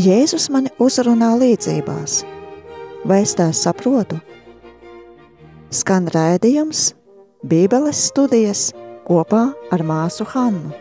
[0.00, 2.22] Jēzus mani uzrunā līdzībās.
[3.04, 4.16] Vai es tās saprotu?
[5.74, 6.94] Skan rādījums,
[7.44, 8.70] Bībeles studijas
[9.04, 9.42] kopā
[9.74, 10.72] ar māsu Hannu.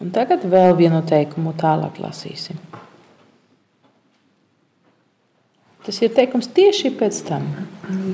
[0.00, 2.56] Un tagad vēl vienu teikumu tālāk lasīsim.
[5.84, 7.50] Tas ir teikums tieši pēc tam.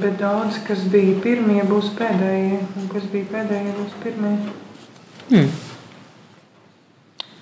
[0.03, 4.39] Bet daudz, kas bija pirmie, būs pēdējie, un kas bija pēdējie, būs pirmie.
[5.29, 5.53] Hmm.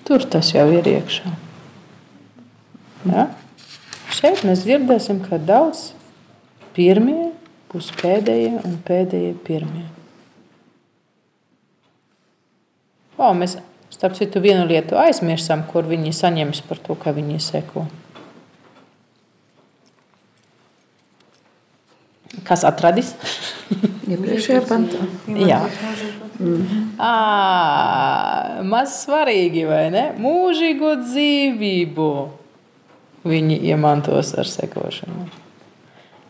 [0.09, 1.31] Tur tas jau ir iekšā.
[3.11, 3.27] Ja?
[4.09, 5.91] Šeit mēs dzirdēsim, ka daudz
[6.73, 7.29] pirmie
[7.69, 9.85] būs pēdējie un pēdējie pirmie.
[13.19, 13.57] O, mēs,
[13.93, 17.85] starp citu, vienu lietu aizmirsām, kur viņi saņems par to, ka viņi seko.
[22.49, 23.13] Kas atradis?
[24.09, 25.05] Iepriekšējā pantā.
[25.45, 25.61] Jā.
[26.39, 27.13] À,
[28.63, 30.05] maz svarīgi, vai ne?
[30.23, 32.07] Mūžīgo dzīvību
[33.27, 35.27] viņi iemantos ar sekošanu.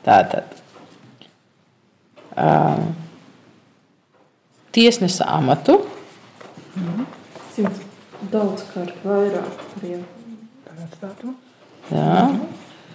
[0.06, 0.50] Tātad.
[2.34, 2.82] Uh,
[4.74, 5.78] tiesnesa amatu.
[7.54, 7.86] Simts
[8.34, 9.66] daudzkārt vairāk.
[11.90, 12.20] Jā,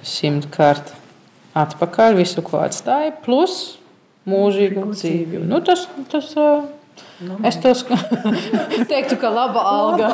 [0.04, 0.94] simtkārt
[1.54, 3.76] atpakaļ visu, ko atstāja, plus
[4.28, 5.42] mūžīgu dzīvi.
[5.46, 6.64] Nu, tas, tas, uh,
[7.44, 7.72] es to
[8.90, 10.08] teiktu, ka laba alga.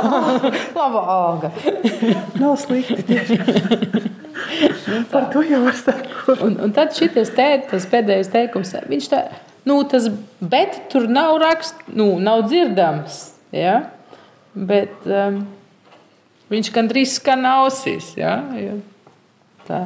[0.75, 1.53] laba alga.
[2.41, 3.39] Nav slikti tieši.
[5.11, 6.43] Par to jau var sakot.
[6.45, 9.23] Un, un tad šis te, tas pēdējais teikums, viņš tā,
[9.69, 10.09] nu, tas,
[10.41, 13.23] bet tur nav raksts, nu, nav dzirdams.
[13.55, 13.77] Ja?
[14.55, 15.43] Bet um,
[16.51, 18.13] viņš gandrīz skan ausīs.
[18.19, 18.41] Ja?
[18.59, 18.77] Ja?
[19.69, 19.85] Tā.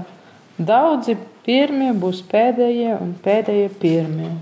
[0.55, 4.33] Daudzi pirmie būs pēdējie un pēdējie pirmie.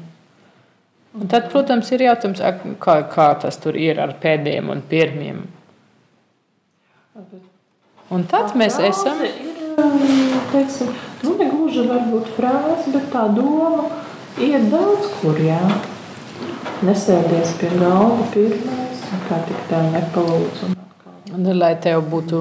[1.12, 2.40] Un tad, protams, ir jautājums,
[2.80, 5.42] kā, kā tas tur ir ar pēdējiem un pirmiem.
[8.12, 9.20] Un tad mēs esam.
[10.52, 10.92] Teiksim,
[11.24, 13.88] nu, negluži varbūt frāze, bet tā doma
[14.40, 15.60] iet daudz kur, jā.
[16.82, 20.64] Nesēdies pie galda pirmais, kā tik tev nepalūdz.
[20.68, 20.78] Un
[21.32, 22.40] Un, lai tev būtu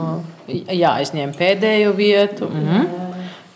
[0.51, 2.45] jāizņem pēdējo vietu.
[2.45, 2.87] -hmm.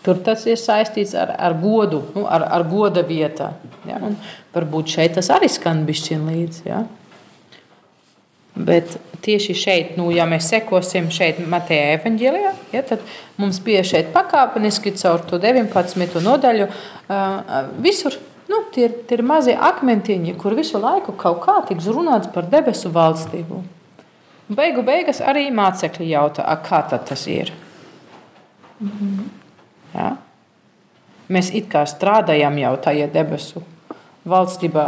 [0.02, 3.50] Tur tas ir saistīts ar, ar godu, nu, ar, ar goda vietā.
[3.88, 4.00] Ja?
[4.02, 4.16] Un
[4.54, 6.62] varbūt šeit tas arī skan bišķiņ līdzi.
[6.68, 6.84] Ja?
[8.56, 13.02] Bet tieši šeit, nu, ja mēs sekosim šeit Mateja evaņģēlijā, ja, tad
[13.36, 16.22] mums pie šeit pakāpeniski caur to 19.
[16.24, 16.70] nodaļu
[17.84, 18.16] visur
[18.48, 22.92] nu, tie, tie ir mazie akmentiņi, kur visu laiku kaut kā tiks runāts par debesu
[22.94, 23.60] valstību.
[24.56, 27.52] Beigu beigās arī mācekļi jautā, kā tas ir.
[28.80, 29.28] -hmm.
[29.94, 30.16] ja?
[31.28, 33.62] Mēs it kā strādājam jau tajā debesu
[34.26, 34.86] valstībā,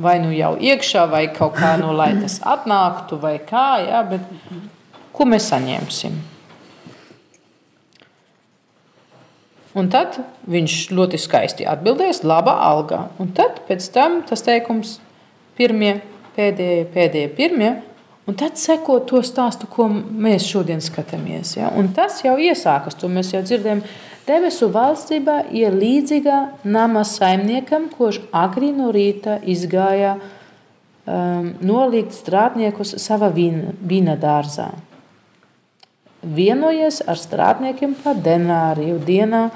[0.00, 4.02] vai nu jau iekšā, vai kaut kā no lai tas atnāktu, vai kā, ja?
[4.08, 4.24] bet
[5.12, 6.18] ko mēs saņemsim?
[9.78, 10.16] Un tad
[10.50, 13.04] viņš ļoti skaisti atbildēs, laba alga.
[13.22, 14.96] Un tad pēc tam tas teikums,
[15.58, 16.00] pirmie,
[16.34, 17.70] pēdējie, pēdējie, pirmie.
[18.26, 21.54] Un tad seko to stāstu, ko mēs šodien skatāmies.
[21.56, 21.70] Ja?
[21.74, 23.84] Un tas jau iesākas, to mēs jau dzirdējām.
[24.30, 26.36] Debesu valstībā ir līdzīga
[26.70, 34.68] nama saimniekam, kurš agri no rīta izgāja um, nolikt strādniekus savā vīna dārzā
[36.22, 39.48] vienojies ar strādniekiem par denāriju dienā,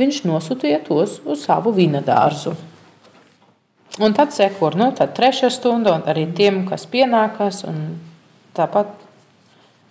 [0.00, 2.54] viņš nosūtīja tos uz savu vinadārzu.
[4.00, 7.98] Un tad seko nu, tad trešā stunda, un arī tiem, kas pienākas, un
[8.56, 8.92] tāpat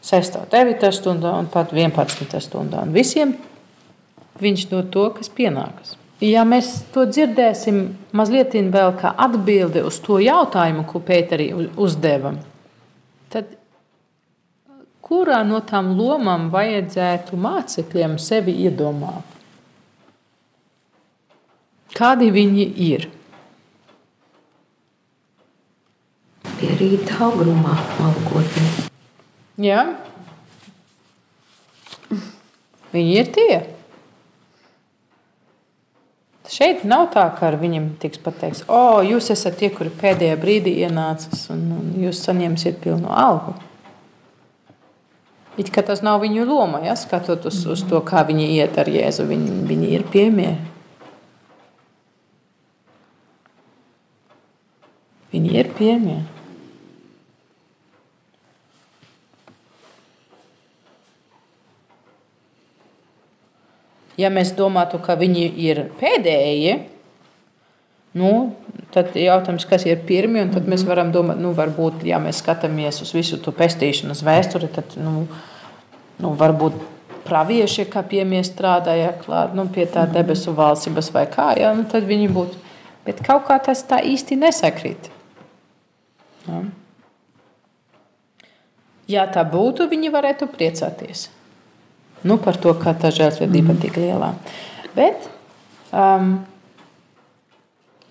[0.06, 2.86] 6, 9 stundā un pat 11 stundā.
[2.88, 3.36] Un visiem
[4.44, 5.96] viņš dod to, kas pienākas.
[6.20, 7.78] Ja mēs to dzirdēsim
[8.12, 12.34] mazliet vēl kā atbildi uz to jautājumu, ko Pēterī uzdeva,
[13.32, 13.56] tad
[15.00, 19.38] kurā no tām lomām vajadzētu mācekļiem sevi iedomāt?
[21.96, 23.08] Kādi viņi ir?
[26.60, 28.70] Tie rīta augumā algotni.
[29.64, 29.88] Jā.
[32.92, 33.58] Viņi ir tie.
[36.50, 40.80] Šeit nav tā, ka ar viņiem tiks pateikts, o, jūs esat tie, kuri pēdējā brīdī
[40.82, 43.54] ienācis un, un jūs saņemsiet pilnu algu.
[45.62, 48.90] It kā tas nav viņu loma, ja skatot uz, uz to, kā viņi iet ar
[48.90, 49.28] Jēzu.
[49.30, 50.58] Viņi, viņi ir piemēri.
[55.36, 56.39] Viņi ir piemēri.
[64.20, 66.76] Ja mēs domātu, ka viņi ir pēdējie,
[68.20, 68.32] nu,
[68.94, 73.00] tad jautājums, kas ir pirmie, un tad mēs varam domāt, nu, varbūt, ja mēs skatāmies
[73.06, 75.24] uz visu to pestīšanas vēsturi, tad, nu,
[76.20, 76.76] nu, varbūt
[77.30, 82.10] pravieši, kā piemie strādāja klāt, nu, pie tā debesu valstības vai kā, ja, nu, tad
[82.10, 82.66] viņi būtu.
[83.08, 85.10] Bet kaut kā tas tā īsti nesakrīt.
[86.50, 86.62] Ja.
[89.10, 91.30] Ja tā būtu, viņi varētu priecāties
[92.24, 94.34] nu, par to, ka tā žēlsirdība ir tik liela.
[94.96, 95.30] Bet
[95.92, 96.40] um,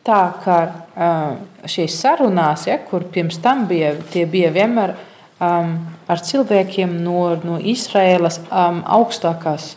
[0.07, 1.35] tā kā uh,
[1.69, 5.75] šīs sarunās, ja, kur pirms tam bija, tie bija vienmēr um,
[6.09, 9.75] ar cilvēkiem no, no Izraēlas um, augstākās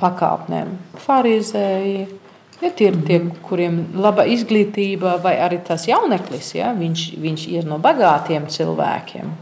[0.00, 0.74] pakāpnēm.
[1.04, 2.08] Pharizēji,
[2.62, 7.48] ja, tie ir tie, kuriem ir laba izglītība, vai arī tas jauneklis, ja, viņš, viņš
[7.54, 9.32] ir no bagātiem cilvēkiem.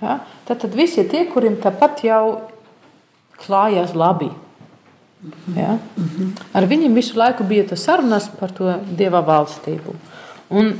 [0.00, 2.24] Ja, tad, tad visi tie, kuriem tāpat jau
[3.42, 4.30] klājās labi.
[5.56, 5.76] Ja?
[6.56, 9.94] Ar viņiem visu laiku bija tas sarunas par to dieva valstību.
[10.56, 10.72] Un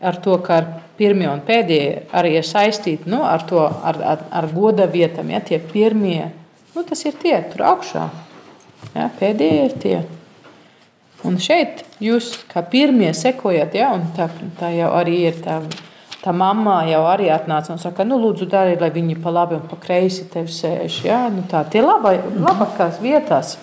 [0.00, 0.60] ar to, ka
[0.96, 5.30] pirmie un pēdējie arī ir saistīti nu, ar, to, ar, ar, ar goda vietām.
[5.32, 6.30] Ja, tie pirmie,
[6.74, 8.06] nu, tas ir tie tur augšā.
[8.94, 9.96] Ja, pēdējie ir tie.
[11.26, 14.28] Un šeit jūs kā pirmie sekojat, ja, un tā,
[14.60, 15.58] tā jau arī ir tā,
[16.26, 19.66] tā mamma jau arī atnāca un saka, nu, lūdzu, dari, lai viņi pa labi un
[19.70, 21.04] pa kreisi tevi sēž.
[21.06, 23.54] Ja, nu, tā tie laba, labākās vietās,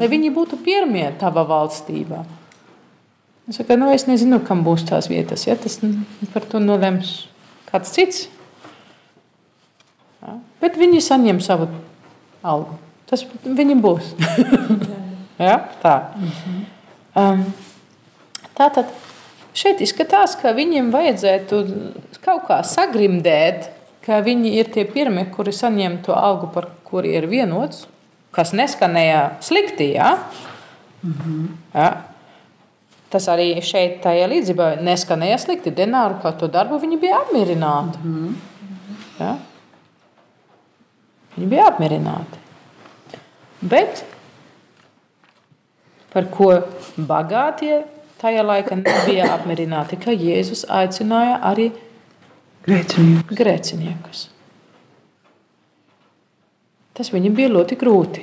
[0.00, 2.24] lai viņi būtu pirmie tava valstībā.
[3.46, 5.44] Es saku, nu, es nezinu, kam būs tās vietas.
[5.46, 5.54] Ja?
[5.60, 5.76] Tas
[6.32, 7.28] par to nolems
[7.68, 8.24] kāds cits.
[10.24, 10.38] Ja?
[10.64, 11.68] Bet viņi saņem savu
[12.42, 12.78] algu.
[13.10, 14.14] Tas viņiem būs.
[15.46, 15.58] ja?
[15.84, 15.96] Tā.
[17.14, 17.44] Um,
[18.56, 18.88] tā tad
[19.54, 21.62] šeit izskatās, ka viņiem vajadzētu
[22.24, 23.70] kaut kā sagrimdēt,
[24.04, 27.86] ka viņi ir tie pirmie, kuri saņem to algu, par kuri ir vienots,
[28.34, 29.94] kas neskanēja slikti.
[29.94, 30.18] Ja?
[31.04, 31.48] -hmm.
[31.74, 31.92] ja?
[33.10, 35.70] Tas arī šeit, tajā līdzībā, neskanēja slikti.
[35.70, 37.98] Denāru kā to darbu viņi bija apmierināti.
[38.02, 38.34] Mm -hmm.
[39.20, 39.36] ja?
[41.36, 42.38] Viņi bija apmierināti.
[43.60, 44.04] Bet
[46.12, 46.50] par ko
[46.96, 47.82] bagātie
[48.24, 51.70] tajā laikā nebija apmierināti, ka Jēzus aicināja arī
[52.64, 53.36] Grēciniekus.
[53.36, 54.28] grēciniekus.
[56.94, 58.22] Tas viņam bija ļoti grūti.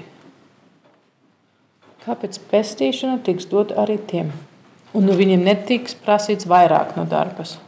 [2.01, 4.31] Kāpēc pestīšana tiks dot arī tiem?
[4.97, 7.59] Un nu viņiem netiks prasīts vairāk no darbas.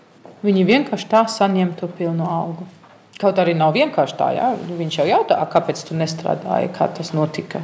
[0.44, 2.66] Viņi vienkārši tā saņem to pilnu algu.
[3.22, 4.50] Kaut arī nav vienkārši tā, ja?
[4.58, 7.62] viņš jau jautā, kāpēc tu nestrādāji, kā tas notika.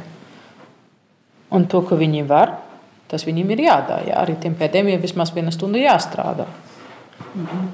[1.50, 2.54] Un to, ko viņi var,
[3.10, 4.06] tas viņiem ir jādara.
[4.08, 4.24] Ja?
[4.24, 6.48] Arī tiem pēdējiem ir vismaz viena stunda jāstrādā.
[7.34, 7.70] Mhm.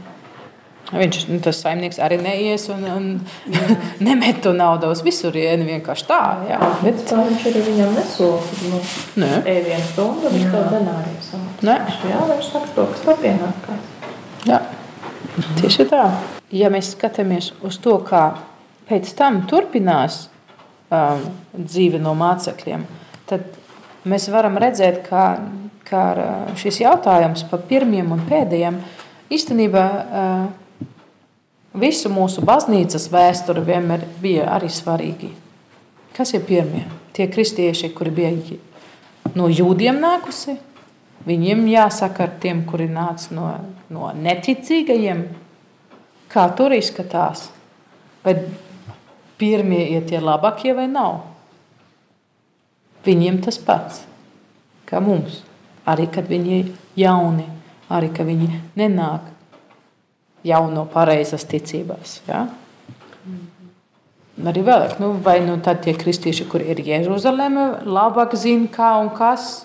[0.87, 3.07] Viņš nu, tas saimnieks arī neies un, un
[4.07, 6.21] nemet to naudu uz visurieni vienkārši tā.
[6.47, 6.61] Jā.
[6.85, 8.39] Bet tā viņš arī viņam nesola.
[8.71, 8.81] Nu,
[9.19, 9.33] Nē.
[9.51, 11.77] Ej vienu stundu, viņš tev denāriem samaksā.
[12.07, 14.15] Jā, viņš saka to, kas tev pienākās.
[14.47, 14.61] Jā.
[15.59, 16.05] Tieši tā.
[16.55, 18.23] Ja mēs skatāmies uz to, kā
[18.87, 20.29] pēc tam turpinās
[20.95, 21.27] um,
[21.59, 22.87] dzīve no mācekļiem,
[23.27, 23.49] tad
[24.07, 25.25] mēs varam redzēt, ka,
[25.89, 26.03] ka
[26.59, 28.79] šis jautājums par pirmiem un pēdējiem
[29.33, 30.47] īstenībā uh,
[31.77, 35.33] visu mūsu baznīcas vēsturi vienmēr bija arī svarīgi.
[36.17, 36.87] Kas ir pirmie?
[37.17, 38.33] Tie kristieši, kuri bija
[39.37, 40.57] no jūdiem nākusi,
[41.27, 43.51] viņiem jāsaka ar tiem, kuri nāca no,
[43.93, 45.23] no neticīgajiem,
[46.33, 47.49] kā tur izskatās.
[48.25, 48.39] Vai
[49.39, 51.36] pirmie ir tie labākie vai nav?
[53.07, 54.03] Viņiem tas pats,
[54.89, 55.43] kā mums.
[55.87, 57.47] Arī kad viņi ir jauni,
[57.93, 58.49] arī kad viņi
[58.79, 59.29] nenāk
[60.47, 62.21] jau no pareizas ticības.
[62.27, 62.47] Ja?
[64.47, 69.65] Arī vēlāk, nu, vai nu tie kristieši, kur ir Jeruzaleme, labāk zina, kā un kas,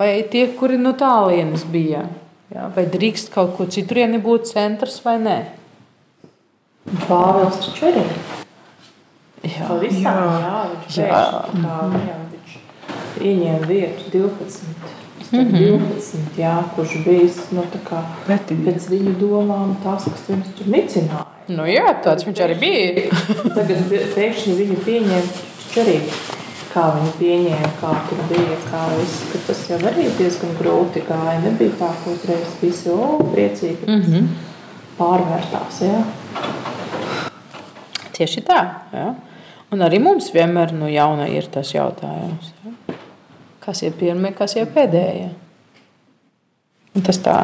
[0.00, 2.06] vai tie, kuri no tālienes bija.
[2.54, 2.70] Ja?
[2.74, 5.38] Vai drīkst kaut ko citurieni būt centrs vai nē?
[7.04, 8.06] Pāvils taču arī.
[9.44, 10.14] Jā, jā,
[10.96, 11.18] Jā.
[11.62, 12.27] jā, viņš
[13.20, 14.64] ieņēma vietu 12.
[15.32, 15.78] Mm -hmm.
[15.78, 21.26] 12 jā, kurš bija nu, tā kā, pēc viņu domām tas, kas viņus tur nicināja.
[21.48, 23.02] nu, jā tāds viņš arī bija.
[23.56, 23.78] Tagad
[24.14, 25.46] pēkšņi viņu pieņēma
[25.82, 26.00] arī.
[26.68, 31.38] Kā viņi pieņēma, kā tur bija, kā viss, tas jau arī diezgan grūti gāja.
[31.44, 34.26] Nebija tā, ka uzreiz visi o, priecīgi Mm -hmm.
[34.98, 35.80] pārvērtās.
[35.80, 36.02] Jā.
[38.12, 38.60] Tieši tā.
[38.92, 39.14] Ja?
[39.70, 42.52] Un arī mums vienmēr no jauna ir tas jautājums.
[42.64, 42.77] Ja?
[43.68, 45.28] Kas ir pirmie, kas ir pēdējie?
[46.96, 47.34] Un tas tā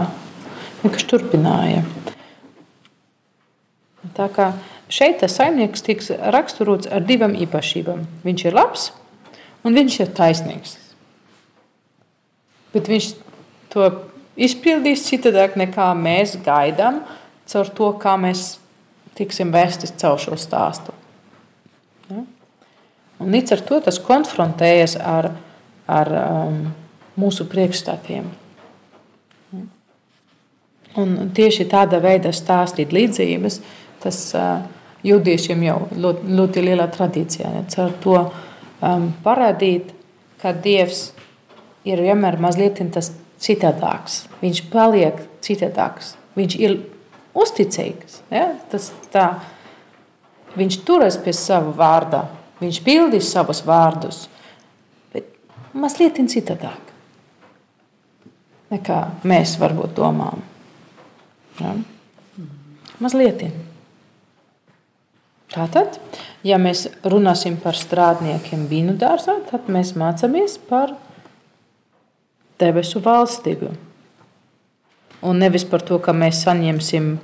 [0.81, 1.83] vienkārši turpināja.
[4.16, 4.47] Tā kā
[4.88, 8.07] šeit tas saimnieks tiks raksturots ar divām īpašībām.
[8.25, 8.88] Viņš ir labs
[9.69, 10.75] un viņš ir taisnīgs.
[12.73, 13.12] Bet viņš
[13.76, 13.93] to
[14.40, 17.02] izpildīs citādāk nekā mēs gaidām,
[17.52, 18.54] caur to, kā mēs
[19.21, 20.97] tiksim vēsti caur šo stāstu.
[22.09, 22.25] Ja?
[23.21, 25.35] Un līdz ar to tas konfrontējas ar,
[25.91, 26.61] ar um,
[27.21, 28.31] mūsu priekšstatiem.
[30.95, 33.59] Un tieši tāda veida stāstīt līdzības,
[34.03, 34.62] tas uh,
[35.05, 37.50] jūdiešiem jau ļoti, ļoti lielā tradīcijā.
[37.57, 39.91] Ja, ar to um, parādīt,
[40.43, 41.09] ka Dievs
[41.88, 42.81] ir vienmēr mazliet
[43.43, 44.25] citādāks.
[44.43, 46.14] Viņš paliek citādāks.
[46.38, 46.79] Viņš ir
[47.35, 48.23] uzticīgs.
[48.33, 48.53] Ja?
[48.71, 49.26] Tas tā,
[50.59, 52.25] viņš turas pie sava vārda,
[52.62, 54.29] viņš pildīs savus vārdus,
[55.75, 56.95] mazliet citādāk
[58.75, 60.43] nekā mēs varbūt domājam.
[61.61, 61.75] Ja?
[63.02, 63.45] Mazliet.
[65.54, 65.99] Tātad,
[66.47, 70.97] ja mēs runāsim par strādniekiem vīnu dārzā, tad mēs mācāmies par
[72.59, 73.71] debesu valstību.
[75.25, 77.14] Un nevis par to, ka mēs saņemsim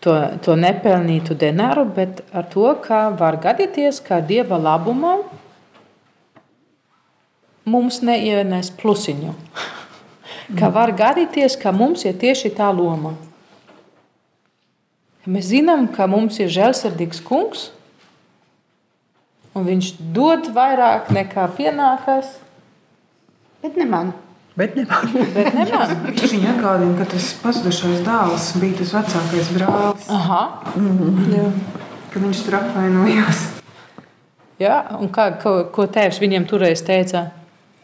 [0.00, 5.18] to, to nepelnītu denāru, bet ar to, ka var gadīties, ka dieva labumā
[7.70, 9.34] mums neienes plusiņu.
[10.58, 13.14] ka var gadīties, ka mums ir tieši tā loma.
[15.30, 17.68] Mēs zinām, ka mums ir žēlsirdīgs kungs,
[19.54, 22.32] un viņš dod vairāk nekā pienākas,
[23.62, 24.12] bet ne man.
[24.56, 25.12] Bet ne man.
[25.36, 25.92] Bet ne man.
[26.10, 30.08] Viņa atgādina, ka tas pazudušais dēls bija tas vecākais brālis.
[30.10, 30.40] Aha.
[30.76, 31.54] Mm.
[32.10, 33.44] Kad viņš tur apvainojās.
[34.60, 37.28] Jā, un kā, ko, ko tēvs viņiem toreiz teica?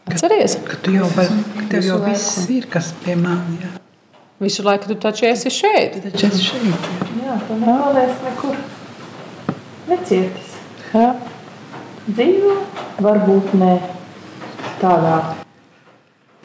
[0.07, 0.57] Atceries?
[0.67, 3.75] Ka tu jau, vai, ka tev jau viss ir, kas pie manis.
[4.39, 5.97] Visu laiku tu taču esi šeit.
[5.97, 6.91] Tu taču esi šeit.
[7.23, 8.59] Jā, tu nepaliec nekur.
[9.87, 10.53] Necietis.
[10.93, 11.09] Jā.
[12.07, 12.53] Dzīvo,
[13.03, 13.73] varbūt ne
[14.79, 15.17] tādā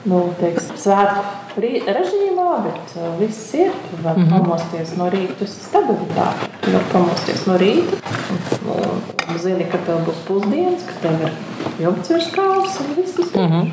[0.09, 3.71] nu, teiksim, svētku režīmā, bet uh, viss ir.
[3.91, 4.39] Tu vari mm -hmm.
[4.39, 6.51] pamosties no rīta, tas ir stabilitāte.
[6.61, 7.97] Tu vari pamosties no rīta
[8.67, 11.33] un, un zini, ka tev būs pusdienas, ka tev ir
[11.79, 13.71] virs kājas un viss tas mm -hmm.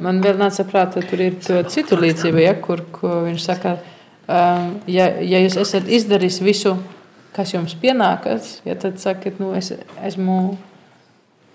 [0.00, 1.34] Man vēl nāca prātā, tur ir
[1.68, 3.78] citu līdzību, ja, kur viņš saka,
[4.86, 6.76] ja, ja jūs esat izdarījis visu,
[7.32, 9.72] kas jums pienākas, ja, tad sakiet, nu, es
[10.04, 10.56] esmu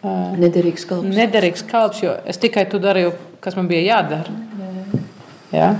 [0.01, 1.13] Nederīgs kalps.
[1.13, 4.33] Nederīgs kalps, jo es tikai to darīju, kas man bija jādara.
[5.53, 5.75] Ja?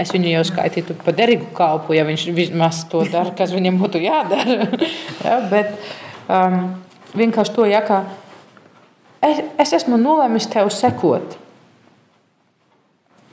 [0.00, 4.00] Es viņu jau skaitītu par derīgu kalpu, ja viņš vismaz to dara, kas viņam būtu
[4.00, 4.70] jādara.
[5.26, 5.36] ja?
[5.50, 5.74] Bet
[6.32, 6.56] um,
[7.16, 8.06] vienkārši to, ja, ka
[9.24, 11.38] es, es esmu nolēmis tev sekot,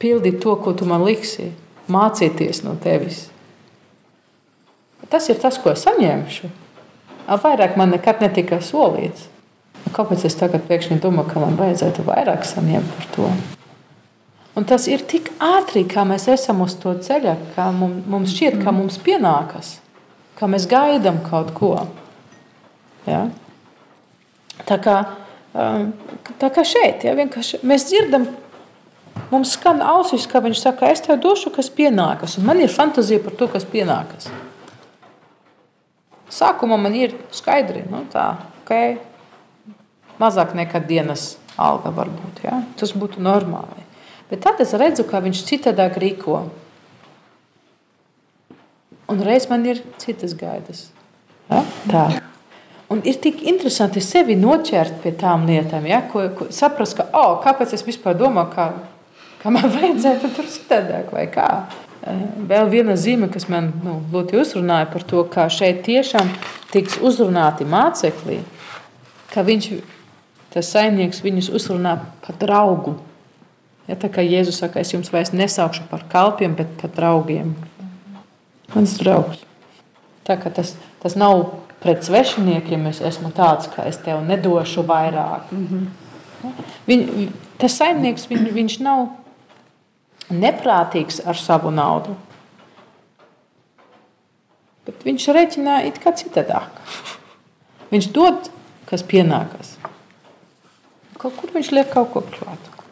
[0.01, 1.51] pildīt to, ko tu man liksi,
[1.91, 3.27] mācīties no tevis.
[5.11, 6.49] Tas ir tas, ko saņemšu.
[7.43, 9.29] Vairāk man nekad netika solīts.
[9.93, 13.27] Kāpēc es tagad pēkšņi domāju, ka man vajadzētu vairāk saņemt par to?
[14.57, 18.73] Un tas ir tik ātri, kā mēs esam uz to ceļa, ka mums, šķiet, ka
[18.75, 19.77] mums pienākas,
[20.37, 21.71] ka mēs gaidām kaut ko.
[23.09, 23.25] Ja?
[24.69, 24.97] Tā, kā,
[25.53, 28.25] tā kā šeit, ja, mēs dzirdam,
[29.29, 32.39] mums skan ausis, ka viņš saka, es tev došu, kas pienākas.
[32.41, 34.31] Man ir fantāzija par to, kas pienākas.
[36.33, 38.31] Sākumā man ir skaidri, nu tā,
[38.63, 38.97] okay,
[40.21, 42.43] mazāk nekā dienas alga varbūt.
[42.45, 42.63] Ja?
[42.79, 43.85] Tas būtu normāli.
[44.31, 46.41] Bet tad es redzu, ka viņš citādāk rīko.
[49.13, 50.87] Un reiz man ir citas gaidas.
[51.51, 51.61] Ja?
[51.85, 52.05] Tā.
[52.93, 56.03] Un ir tik interesanti sevi noķert pie tām lietām, ja?
[56.11, 58.67] ko, ko saprast, ka, oh, kāpēc es vispār domāju, ka,
[59.41, 61.47] ka man vajadzētu tur citādāk vai kā.
[62.03, 62.19] Eh,
[62.49, 66.29] vēl viena zīme, kas man nu, ļoti uzrunāja par to, ka šeit tiešām
[66.73, 68.37] tiks uzrunāti mācekļi,
[69.33, 69.71] ka viņš
[70.53, 71.95] tas saimnieks viņus uzrunā
[72.27, 72.97] par draugu.
[73.87, 77.55] Ja, tā kā Jēzus saka, es jums vairs nesaukšu par kalpiem, bet par draugiem.
[78.75, 79.41] Mans draugs.
[80.23, 85.51] Tā tas, tas nav pret svešiniekiem, es esmu tāds, ka es tev nedošu vairāk.
[85.51, 86.51] Mm -hmm.
[86.87, 89.07] Viņ, tas saimnieks, viņ, viņš nav
[90.29, 92.15] neprātīgs ar savu naudu.
[94.85, 96.81] Bet viņš reķina it kā citādāk.
[97.91, 98.49] Viņš dod,
[98.89, 99.77] kas pienākas.
[101.17, 102.82] Kaut kur viņš liek kaut ko klāt.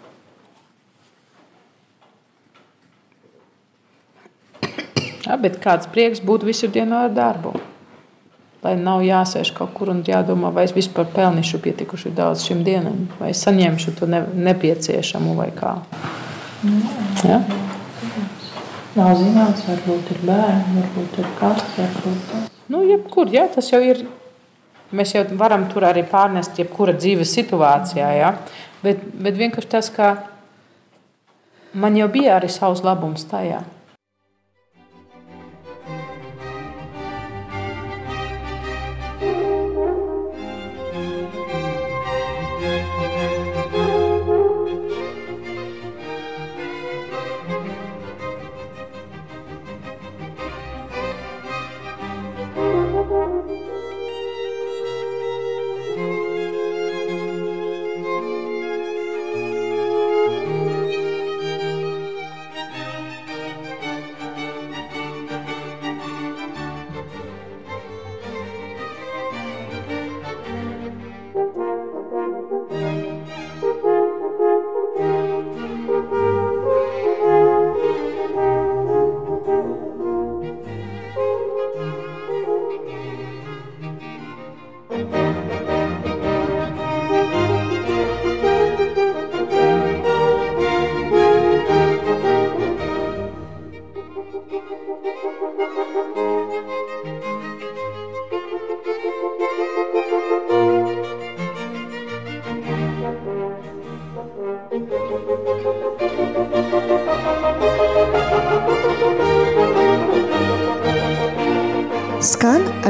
[5.32, 7.54] Ja, bet kāds prieks būt visu dienu ar darbu?
[8.66, 13.06] Lai nav jāsēž kaut kur un jādomā, vai es vispār pelnīšu pietikuši daudz šim dienam,
[13.16, 14.20] vai es saņemšu to ne,
[14.50, 15.78] nepieciešamu vai kā.
[17.24, 17.40] Ja?
[19.00, 22.52] Nav zināms, varbūt ir bērni, varbūt ir kāds, varbūt tas.
[22.68, 24.04] Nu, jebkur, ja, tas jau ir
[24.92, 28.10] Mēs jau varam tur arī pārnest jebkura dzīves situācijā.
[28.12, 28.34] Ja?
[28.84, 30.10] Bet, bet vienkārši tas, ka
[31.72, 33.62] man jau bija arī savs labums tajā.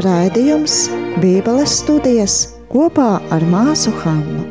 [0.06, 0.88] Raidījums
[1.22, 2.42] Bībeles studijas
[2.72, 4.48] kopā ar māsu Hannu.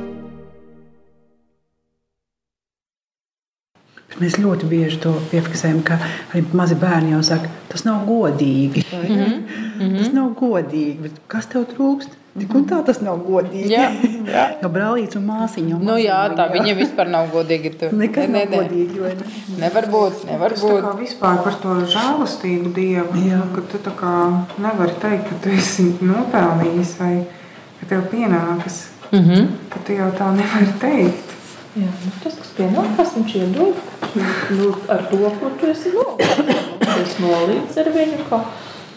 [4.20, 5.96] Mēs ļoti bieži to piefiksējam, ka
[6.32, 8.82] arī mazi bērni jau saka, tas nav godīgi.
[8.92, 9.94] Mm -hmm.
[9.98, 10.98] Tas nav godīgi.
[11.06, 12.18] Bet kas tev trūkst?
[12.40, 13.68] Tik un tā tas nav godīgi.
[13.74, 13.86] Jā,
[14.30, 14.44] jā.
[14.62, 15.78] Jo brālīts un māsiņa.
[15.84, 17.72] Nu, jā, tā viņa vispār nav godīga.
[17.80, 17.90] Tu.
[18.00, 18.62] Nekas Ne, nav ne, ne.
[18.62, 19.00] godīgi.
[19.00, 19.58] ne?
[19.64, 20.82] Nevar būt, nevar tā būt.
[20.86, 23.40] kā vispār par to žēlastību Dievu, Jā.
[23.54, 24.14] ka tu tā kā
[24.58, 27.14] nevari teikt, ka tu esi nopelnījis vai
[27.80, 29.46] ka tev pienākas, Mhm.
[29.70, 31.26] ka tu jau tā nevari teikt.
[31.76, 33.74] Jā, nu, tas, kas pienākās, viņš iedod
[34.56, 36.40] nu, ar to, ko tu esi nolīdz.
[36.80, 38.40] Tu esi nolīdz ar viņu, ka,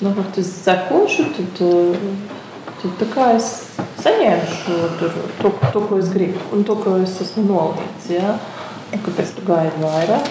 [0.01, 1.95] nu, es sekošu, tad, uh,
[2.83, 3.49] tad tā kā es
[4.03, 8.35] saņēmu šo, tur, to, to, ko es gribu, un to, ko es esmu nolīdz, jā.
[8.93, 10.27] Kāpēc tu gaidi vairāk?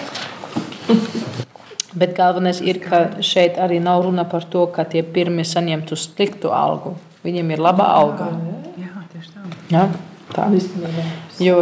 [1.93, 6.53] Bet galvenais ir, ka šeit arī nav runa par to, ka tie pirmie saņemtu sliktu
[6.53, 6.95] algu.
[7.25, 8.29] Viņiem ir laba alga.
[8.79, 9.43] Jā, tieši tā.
[9.73, 9.83] Ja?
[10.33, 10.47] Tā.
[10.57, 11.05] Īstenībā.
[11.43, 11.57] Jo,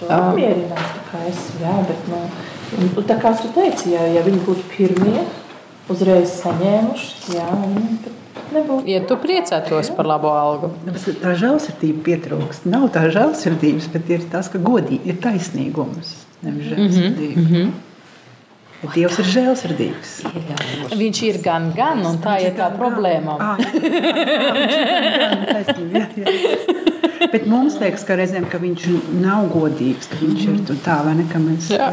[0.00, 2.20] to ā, apmierinās, tā kā es, jā, bet, nu,
[2.78, 5.24] un, un tā kā tu teici, ja, ja viņi būtu pirmie,
[5.92, 8.15] uzreiz saņēmuši, jā, nu, tad
[8.54, 8.86] nebūtu.
[8.90, 12.68] Ja tu priecātos par labu algu, Nu, bet Tā žēlsirdība pietrūkst.
[12.70, 16.14] Nav tā žēlsirdības, bet ir tas, ka godīgi ir taisnīgums.
[16.46, 17.42] Nevis žēlsirdība.
[17.42, 17.74] Mm -hmm.
[18.94, 20.10] Dievs ir žēlsirdīgs.
[21.00, 23.38] viņš ir gan, gan, un tā ir tā problēma.
[23.40, 23.56] Jā,
[25.66, 26.86] jā, jā, jā.
[27.32, 28.86] Bet mums liekas, ka reizēm ka viņš
[29.22, 31.88] nav godīgs, ka viņš ir tā vai ne, ka mēs Jā.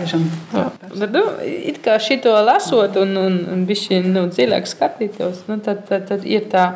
[0.94, 1.00] Tā.
[1.04, 5.84] Bet, nu, it kā šito lasot, un, un, un bišķi, nu, dziļāk skatītos, nu, tad,
[5.90, 6.68] tad, tad ir tā,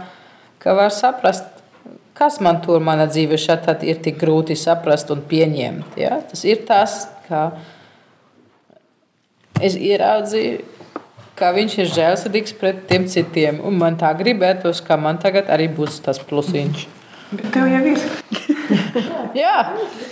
[0.64, 1.46] ka var saprast,
[2.18, 6.00] kas man tur mana dzīve šeit tad ir tik grūti saprast un pieņemt.
[6.02, 6.18] Ja?
[6.30, 7.52] Tas ir tas, ka
[9.62, 10.66] es ieraudzīju,
[11.38, 15.70] ka viņš ir žēlsirdīgs pret tiem citiem, un man tā gribētos, ka man tagad arī
[15.70, 16.88] būs tas plusiņš.
[17.32, 18.04] Bet tev jau ir.
[19.42, 19.56] Jā,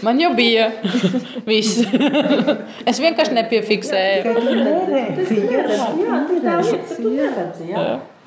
[0.03, 0.69] man jau bija
[1.49, 1.83] viss.
[2.89, 4.33] es vienkārši nepiefiksēju.
[7.65, 7.85] Ir.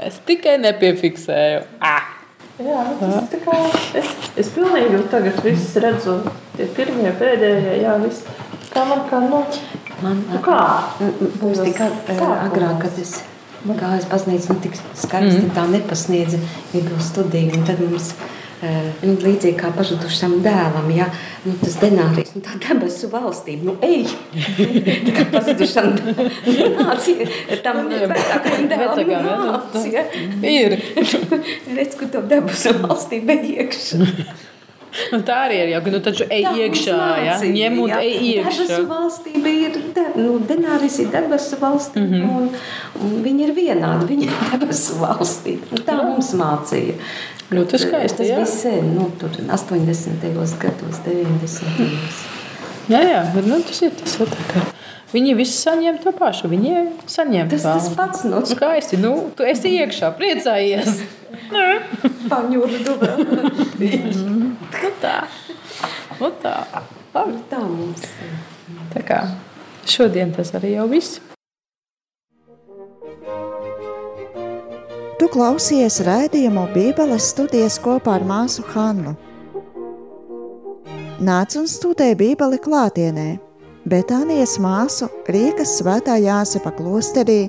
[0.08, 1.66] Es tikai nepiefiksēju.
[1.80, 2.14] Ah.
[2.58, 3.54] Jā, nu, tas tā kā,
[4.00, 4.08] es,
[4.42, 6.16] es pilnīgi jau tagad viss redzu,
[6.56, 8.24] tie pirmie, pēdējie, jā, viss.
[8.72, 9.44] Kā man kā, nu,
[10.02, 10.58] Man nu kā?
[11.00, 12.42] Mums tika Sākumos.
[12.44, 13.16] agrāk, kad es
[13.66, 15.54] gāju uz baznīcu, man tik skaisti mm.
[15.56, 16.38] tā nepasniedza
[16.70, 17.56] Bībeles studiju.
[17.58, 18.28] Un tad mums eh,
[18.60, 21.08] nu, līdzīgi kā pazudušam dēlam, ja
[21.44, 24.08] nu, tas denārijs, nu, tā debesu valstība, nu ej!
[25.06, 27.28] Tā kā pazudušam nācija,
[27.64, 30.04] tam vecākajam dēlam Vecākajam, jā, nācija.
[30.42, 30.76] Ir.
[31.78, 34.06] Redz, kur to debesu valstība iekšā.
[35.12, 35.72] Un tā arī ir.
[35.74, 37.36] Jau, nu, taču ej Tā iekšā, ja?
[37.42, 37.98] ņem un jā.
[38.04, 38.66] ej iekšā.
[38.68, 42.36] Debesu valstība ir, de, nu, denāris ir debesu valstība, mm -hmm.
[42.36, 42.48] un,
[43.04, 45.72] un viņi ir vienādi, viņi ir debesu valstība.
[45.72, 46.96] Un tā mums mācīja.
[47.50, 48.36] Ļoti skaisti, Tas jā.
[48.36, 50.26] bija sen, nu, tur 80.
[50.60, 52.26] gados, 90.
[52.88, 54.60] Jā, jā, bet, nu, tas ir tas, tā, ka
[55.12, 56.48] viņi visi saņem to pašu.
[56.48, 56.74] Viņi
[57.06, 57.96] saņem Tas tas tā.
[57.96, 58.96] pats, nu, Skaisti.
[58.96, 61.02] Nu, tu esi iekšā, priecājies.
[62.32, 63.24] paņurdu vēl.
[64.58, 65.16] Nu, tā.
[66.18, 66.54] Nu, tā.
[67.14, 67.38] Labi.
[67.50, 68.04] Tā mums.
[68.92, 69.22] Tā kā
[69.88, 71.20] šodien tas arī jau viss.
[75.18, 79.16] Tu klausies raidījumu Bībeles studijas kopā ar māsu Hannu.
[81.18, 83.28] Nāc un studē Bībeli klātienē,
[83.88, 87.48] Betānijas māsu Rīgas svētā Jāsepa klosterī,